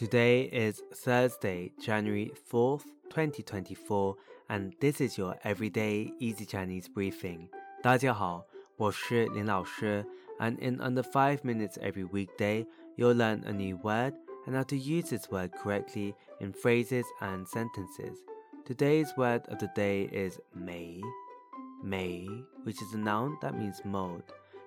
[0.00, 4.14] Today is Thursday, January 4th, 2024,
[4.50, 7.48] and this is your everyday easy Chinese briefing.
[7.82, 8.44] 大家好，
[8.76, 10.04] 我是林老师,
[10.38, 12.66] and in under 5 minutes every weekday,
[12.96, 14.12] you'll learn a new word
[14.46, 18.18] and how to use this word correctly in phrases and sentences.
[18.66, 21.00] Today's word of the day is Mei.
[21.82, 22.26] Mei,
[22.64, 24.24] which is a noun that means mold.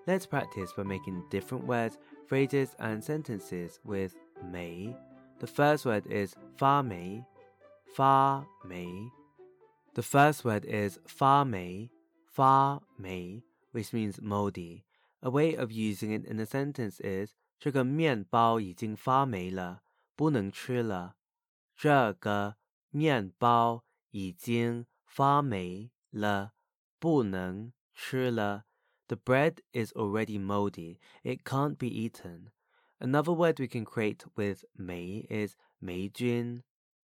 [0.07, 4.15] Let's practice by making different words, phrases, and sentences with
[4.51, 4.95] Mei.
[5.43, 7.23] The first word is 发霉,
[7.95, 9.11] 发霉.
[9.93, 11.89] The first word is 发霉,
[12.25, 14.83] 发霉, which means moldy.
[15.21, 19.81] A way of using it in a sentence is 这个面包已经发霉了，
[20.15, 21.15] 不能吃了。
[21.75, 22.55] 这个
[22.89, 26.53] 面包已经发霉了，
[26.99, 28.65] 不能吃了。
[29.07, 30.99] The bread is already moldy.
[31.23, 32.51] It can't be eaten.
[33.00, 36.62] Another word we can create with mei is meijun,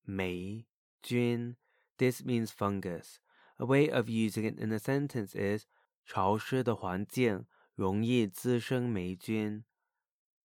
[0.09, 1.56] meijun.
[1.99, 3.18] This means fungus.
[3.59, 5.66] A way of using it in a sentence is
[6.07, 9.65] 潮湿的环境容易滋生霉菌。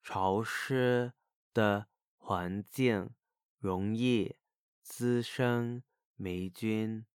[0.02, 1.14] 潮湿
[1.54, 3.12] 的环境
[3.60, 4.36] 容易
[4.82, 5.84] 滋生
[6.16, 7.06] 霉菌。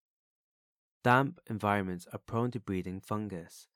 [1.02, 3.66] Damp environments are prone to breeding fungus.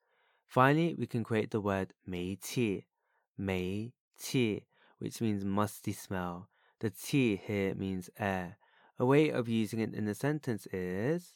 [0.47, 2.85] Finally, we can create the word 霉气，
[3.35, 4.66] 煤 气,
[4.98, 6.48] which means musty smell.
[6.80, 8.58] The 气 here means air.
[8.98, 11.34] A way of using it in a sentence is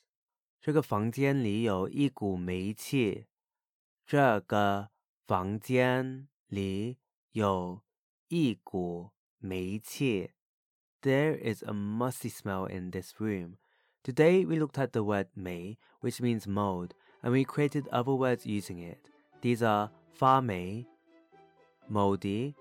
[0.60, 3.26] 这个房间里有一股霉气。
[4.06, 4.90] 这个
[5.26, 6.98] 房间里
[7.32, 7.82] 有
[8.28, 10.30] 一股霉气。
[11.02, 13.56] There is a musty smell in this room.
[14.04, 16.90] Today we looked at the word 霉, which means mold,
[17.22, 18.98] and we created other words using it.
[19.40, 20.86] These are 发霉,
[21.88, 22.54] moldy,